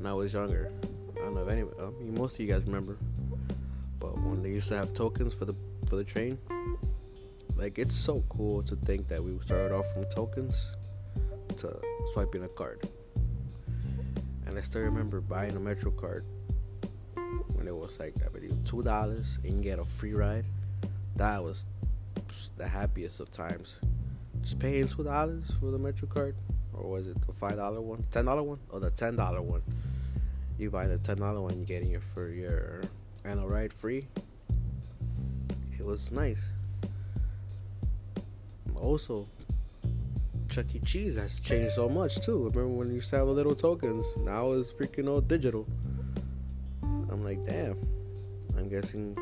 I 0.05 0.13
was 0.13 0.33
younger. 0.33 0.71
I 1.15 1.19
don't 1.19 1.33
know 1.33 1.41
if 1.41 1.49
any, 1.49 1.61
I 1.61 1.89
mean, 1.99 2.13
most 2.13 2.35
of 2.35 2.41
you 2.41 2.47
guys 2.47 2.61
remember, 2.61 2.95
but 3.99 4.19
when 4.19 4.43
they 4.43 4.49
used 4.49 4.67
to 4.67 4.75
have 4.75 4.93
tokens 4.93 5.33
for 5.33 5.45
the 5.45 5.55
for 5.89 5.95
the 5.95 6.03
train, 6.03 6.37
like 7.55 7.79
it's 7.79 7.95
so 7.95 8.23
cool 8.29 8.61
to 8.61 8.75
think 8.75 9.07
that 9.07 9.23
we 9.23 9.35
started 9.43 9.73
off 9.73 9.91
from 9.93 10.05
tokens 10.11 10.75
to 11.55 11.81
swiping 12.13 12.43
a 12.43 12.47
card. 12.49 12.87
And 14.47 14.57
I 14.57 14.61
still 14.61 14.81
remember 14.81 15.21
buying 15.21 15.55
a 15.55 15.59
Metro 15.59 15.91
card 15.91 16.25
when 17.53 17.67
it 17.67 17.75
was 17.75 17.99
like 17.99 18.15
I 18.25 18.29
believe 18.29 18.55
two 18.65 18.81
dollars 18.81 19.39
and 19.43 19.57
you 19.57 19.61
get 19.61 19.77
a 19.77 19.85
free 19.85 20.13
ride. 20.13 20.45
That 21.17 21.43
was 21.43 21.65
the 22.57 22.67
happiest 22.67 23.19
of 23.19 23.29
times. 23.29 23.79
Just 24.41 24.59
paying 24.59 24.87
two 24.87 25.03
dollars 25.03 25.51
for 25.59 25.71
the 25.71 25.77
Metro 25.77 26.07
card, 26.07 26.35
or 26.73 26.89
was 26.89 27.07
it 27.07 27.19
the 27.27 27.33
five 27.33 27.57
dollar 27.57 27.81
one, 27.81 28.05
ten 28.09 28.25
dollar 28.25 28.43
one, 28.43 28.59
or 28.69 28.79
the 28.79 28.89
ten 28.89 29.15
dollar 29.15 29.41
one? 29.41 29.61
You 30.57 30.71
buy 30.71 30.87
the 30.87 30.97
ten 30.97 31.17
dollar 31.17 31.41
one, 31.41 31.59
you 31.59 31.65
getting 31.65 31.91
your 31.91 32.01
for 32.01 32.29
your 32.29 32.81
annual 33.25 33.49
ride 33.49 33.73
free. 33.73 34.07
It 35.77 35.85
was 35.85 36.11
nice 36.11 36.49
also 38.79 39.27
Chuck 40.49 40.73
E. 40.73 40.79
Cheese 40.79 41.15
has 41.15 41.39
changed 41.39 41.73
so 41.73 41.89
much 41.89 42.19
too. 42.21 42.49
Remember 42.49 42.67
when 42.67 42.87
you 42.89 42.95
used 42.95 43.09
to 43.11 43.17
have 43.17 43.27
little 43.27 43.55
tokens? 43.55 44.05
Now 44.17 44.51
it's 44.53 44.71
freaking 44.71 45.09
all 45.09 45.21
digital. 45.21 45.67
I'm 46.83 47.23
like, 47.23 47.45
damn. 47.45 47.77
I'm 48.57 48.69
guessing 48.69 49.17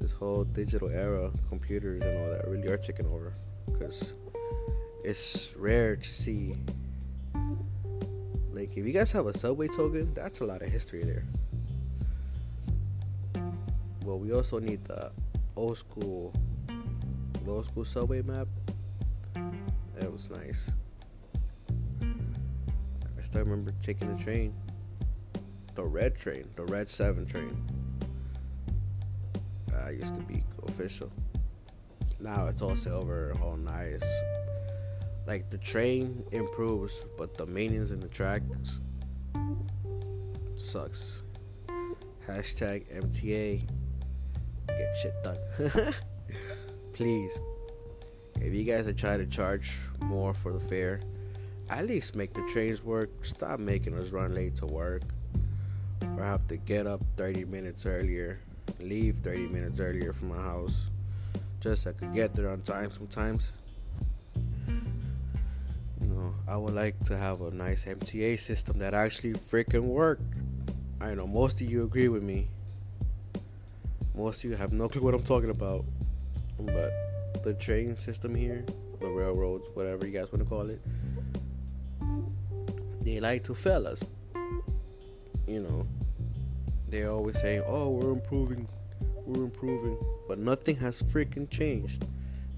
this 0.00 0.12
whole 0.12 0.44
digital 0.44 0.88
era, 0.88 1.30
computers 1.48 2.02
and 2.02 2.18
all 2.18 2.30
that, 2.30 2.48
really 2.48 2.68
are 2.68 2.76
taking 2.76 3.06
over. 3.06 3.34
Because 3.70 4.14
it's 5.04 5.54
rare 5.56 5.96
to 5.96 6.08
see. 6.08 6.56
Like, 8.52 8.76
if 8.76 8.84
you 8.86 8.92
guys 8.92 9.12
have 9.12 9.26
a 9.26 9.36
subway 9.36 9.68
token, 9.68 10.12
that's 10.14 10.40
a 10.40 10.44
lot 10.44 10.62
of 10.62 10.68
history 10.68 11.02
there. 11.02 11.24
Well, 14.04 14.18
we 14.18 14.32
also 14.32 14.58
need 14.58 14.84
the 14.84 15.12
old 15.56 15.78
school 15.78 16.34
old 17.48 17.66
school 17.66 17.84
subway 17.84 18.22
map. 18.22 18.46
Was 20.12 20.28
nice. 20.28 20.70
I 22.02 23.22
still 23.22 23.40
remember 23.40 23.72
taking 23.82 24.14
the 24.14 24.22
train, 24.22 24.52
the 25.74 25.84
red 25.84 26.18
train, 26.18 26.50
the 26.54 26.66
red 26.66 26.90
seven 26.90 27.24
train. 27.24 27.56
I 29.82 29.90
used 29.90 30.14
to 30.16 30.20
be 30.20 30.44
official. 30.66 31.10
Now 32.20 32.46
it's 32.46 32.60
all 32.60 32.76
silver, 32.76 33.34
all 33.42 33.56
nice. 33.56 34.04
Like 35.26 35.48
the 35.48 35.56
train 35.56 36.24
improves, 36.30 37.06
but 37.16 37.38
the 37.38 37.46
maintenance 37.46 37.90
in 37.90 38.00
the 38.00 38.08
tracks 38.08 38.80
sucks. 40.56 41.22
Hashtag 42.28 42.86
MTA. 42.94 43.62
Get 44.68 44.96
shit 45.00 45.14
done. 45.24 45.38
please, 46.92 47.40
if 48.44 48.54
you 48.54 48.64
guys 48.64 48.88
are 48.88 48.92
trying 48.92 49.20
to 49.20 49.26
charge 49.26 49.78
more 50.00 50.34
for 50.34 50.52
the 50.52 50.60
fare, 50.60 51.00
at 51.70 51.86
least 51.86 52.16
make 52.16 52.34
the 52.34 52.46
trains 52.52 52.82
work. 52.82 53.24
Stop 53.24 53.60
making 53.60 53.94
us 53.94 54.10
run 54.10 54.34
late 54.34 54.56
to 54.56 54.66
work 54.66 55.02
or 56.16 56.24
have 56.24 56.46
to 56.48 56.56
get 56.56 56.86
up 56.86 57.00
30 57.16 57.44
minutes 57.44 57.86
earlier, 57.86 58.40
leave 58.80 59.16
30 59.16 59.46
minutes 59.48 59.80
earlier 59.80 60.12
from 60.12 60.28
my 60.28 60.36
house 60.36 60.90
just 61.60 61.84
so 61.84 61.90
I 61.90 61.92
could 61.92 62.12
get 62.12 62.34
there 62.34 62.50
on 62.50 62.60
time 62.62 62.90
sometimes. 62.90 63.52
You 66.00 66.08
know, 66.08 66.34
I 66.48 66.56
would 66.56 66.74
like 66.74 66.98
to 67.04 67.16
have 67.16 67.40
a 67.40 67.52
nice 67.52 67.84
MTA 67.84 68.40
system 68.40 68.80
that 68.80 68.94
actually 68.94 69.34
freaking 69.34 69.84
worked. 69.84 70.22
I 71.00 71.14
know 71.14 71.26
most 71.28 71.60
of 71.60 71.70
you 71.70 71.84
agree 71.84 72.08
with 72.08 72.24
me. 72.24 72.48
Most 74.16 74.42
of 74.42 74.50
you 74.50 74.56
have 74.56 74.72
no 74.72 74.88
clue 74.88 75.02
what 75.02 75.14
I'm 75.14 75.22
talking 75.22 75.50
about. 75.50 75.84
But 76.58 76.92
the 77.42 77.54
train 77.54 77.96
system 77.96 78.34
here, 78.34 78.64
the 79.00 79.08
railroads, 79.08 79.66
whatever 79.74 80.06
you 80.06 80.12
guys 80.12 80.32
want 80.32 80.42
to 80.42 80.48
call 80.48 80.70
it, 80.70 80.80
they 83.02 83.20
like 83.20 83.44
to 83.44 83.54
fail 83.54 83.86
us. 83.86 84.04
You 85.46 85.60
know, 85.60 85.86
they're 86.88 87.10
always 87.10 87.40
saying, 87.40 87.62
"Oh, 87.66 87.90
we're 87.90 88.12
improving, 88.12 88.68
we're 89.26 89.44
improving," 89.44 89.98
but 90.28 90.38
nothing 90.38 90.76
has 90.76 91.02
freaking 91.02 91.50
changed. 91.50 92.06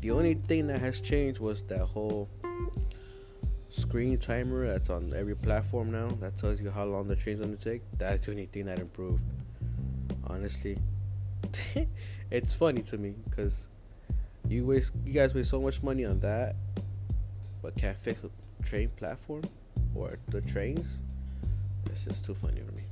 The 0.01 0.11
only 0.11 0.35
thing 0.35 0.67
that 0.67 0.81
has 0.81 1.01
changed 1.01 1.41
was 1.41 1.63
that 1.65 1.81
whole 1.87 2.29
screen 3.71 4.19
timer 4.19 4.67
that's 4.67 4.91
on 4.91 5.13
every 5.15 5.35
platform 5.35 5.91
now 5.91 6.09
that 6.21 6.37
tells 6.37 6.61
you 6.61 6.71
how 6.71 6.85
long 6.85 7.09
the 7.09 7.17
train's 7.17 7.41
gonna 7.41 7.57
take. 7.57 7.83
That's 7.97 8.27
the 8.27 8.33
only 8.33 8.47
thing 8.47 8.67
that 8.67 8.79
improved. 8.79 9.25
Honestly, 10.27 10.79
it's 12.31 12.55
funny 12.55 12.83
to 12.83 12.99
me 12.99 13.15
because 13.25 13.69
you 14.49 14.67
waste, 14.67 14.93
you 15.05 15.13
guys 15.13 15.35
waste 15.35 15.51
so 15.51 15.61
much 15.61 15.83
money 15.83 16.05
on 16.05 16.21
that, 16.21 16.57
but 17.63 17.77
can't 17.77 17.97
fix 17.97 18.23
the 18.23 18.31
train 18.63 18.91
platform 18.97 19.43
or 19.95 20.19
the 20.29 20.41
trains. 20.41 20.99
It's 21.87 22.05
just 22.05 22.25
too 22.25 22.35
funny 22.35 22.61
for 22.61 22.73
me. 22.73 22.83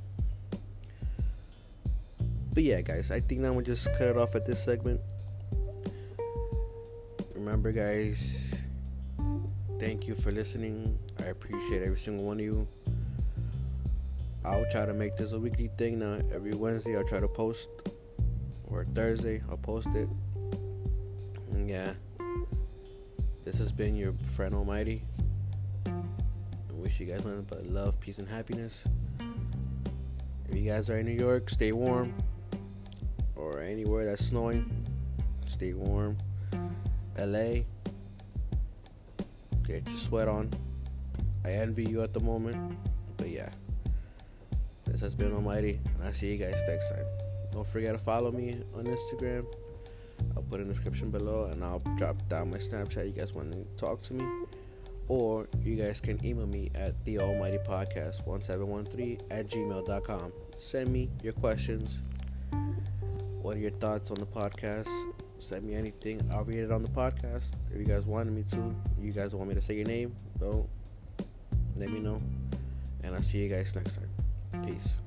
But 2.53 2.63
yeah, 2.63 2.81
guys, 2.81 3.11
I 3.11 3.19
think 3.19 3.45
I'm 3.45 3.53
gonna 3.53 3.63
just 3.63 3.91
cut 3.93 4.07
it 4.09 4.17
off 4.17 4.35
at 4.35 4.45
this 4.45 4.63
segment. 4.63 5.01
Remember, 7.35 7.71
guys, 7.71 8.65
thank 9.79 10.07
you 10.07 10.15
for 10.15 10.31
listening. 10.31 10.97
I 11.19 11.25
appreciate 11.25 11.81
every 11.81 11.97
single 11.97 12.25
one 12.25 12.39
of 12.39 12.45
you. 12.45 12.67
I'll 14.45 14.69
try 14.71 14.85
to 14.85 14.93
make 14.93 15.15
this 15.15 15.31
a 15.31 15.39
weekly 15.39 15.69
thing 15.77 15.99
now. 15.99 16.19
Every 16.33 16.53
Wednesday, 16.53 16.97
I'll 16.97 17.03
try 17.03 17.19
to 17.19 17.27
post, 17.27 17.69
or 18.69 18.85
Thursday, 18.85 19.41
I'll 19.49 19.57
post 19.57 19.89
it 19.95 20.09
been 23.75 23.95
your 23.95 24.13
friend 24.13 24.53
Almighty. 24.53 25.03
I 25.87 25.91
wish 26.73 26.99
you 26.99 27.07
guys 27.07 27.25
nothing 27.25 27.45
but 27.49 27.65
love, 27.65 27.99
peace, 27.99 28.19
and 28.19 28.27
happiness. 28.27 28.83
If 30.47 30.55
you 30.55 30.69
guys 30.69 30.89
are 30.89 30.99
in 30.99 31.07
New 31.07 31.13
York, 31.13 31.49
stay 31.49 31.71
warm. 31.71 32.13
or 33.35 33.61
anywhere 33.61 34.05
that's 34.05 34.25
snowing, 34.25 34.71
stay 35.47 35.73
warm. 35.73 36.15
LA, 37.17 37.63
get 39.65 39.87
your 39.87 39.97
sweat 39.97 40.27
on. 40.27 40.51
I 41.43 41.51
envy 41.51 41.85
you 41.85 42.03
at 42.03 42.13
the 42.13 42.19
moment, 42.19 42.77
but 43.17 43.29
yeah. 43.29 43.49
This 44.85 45.01
has 45.01 45.15
been 45.15 45.33
Almighty, 45.33 45.79
and 45.95 46.03
I'll 46.03 46.13
see 46.13 46.33
you 46.33 46.37
guys 46.37 46.61
next 46.67 46.89
time. 46.91 47.05
Don't 47.51 47.67
forget 47.67 47.93
to 47.93 47.99
follow 47.99 48.31
me 48.31 48.61
on 48.75 48.85
Instagram. 48.85 49.45
I'll 50.35 50.43
put 50.43 50.59
in 50.59 50.67
the 50.67 50.73
description 50.73 51.09
below, 51.11 51.45
and 51.45 51.63
I'll 51.63 51.79
drop 51.97 52.17
down 52.29 52.51
my 52.51 52.57
Snapchat. 52.57 53.05
You 53.05 53.11
guys 53.11 53.33
want 53.33 53.51
to 53.51 53.63
talk 53.77 54.01
to 54.03 54.13
me, 54.13 54.25
or 55.07 55.47
you 55.61 55.75
guys 55.75 56.01
can 56.01 56.23
email 56.25 56.47
me 56.47 56.71
at 56.75 57.03
the 57.05 57.19
Almighty 57.19 57.57
Podcast 57.59 58.25
1713 58.25 59.21
at 59.31 59.47
gmail.com. 59.47 60.33
Send 60.57 60.91
me 60.91 61.09
your 61.21 61.33
questions. 61.33 62.01
What 63.41 63.57
are 63.57 63.59
your 63.59 63.71
thoughts 63.71 64.09
on 64.09 64.15
the 64.15 64.25
podcast? 64.25 64.89
Send 65.37 65.65
me 65.65 65.75
anything. 65.75 66.21
I'll 66.31 66.45
read 66.45 66.59
it 66.59 66.71
on 66.71 66.81
the 66.81 66.89
podcast. 66.89 67.53
If 67.71 67.77
you 67.77 67.85
guys 67.85 68.05
wanted 68.05 68.33
me 68.33 68.43
to, 68.51 68.75
you 69.01 69.11
guys 69.11 69.35
want 69.35 69.49
me 69.49 69.55
to 69.55 69.61
say 69.61 69.75
your 69.75 69.87
name, 69.87 70.15
don't 70.39 70.67
let 71.75 71.89
me 71.91 71.99
know. 71.99 72.21
And 73.03 73.13
I'll 73.13 73.21
see 73.21 73.39
you 73.39 73.49
guys 73.49 73.75
next 73.75 73.97
time. 73.97 74.63
Peace. 74.65 75.01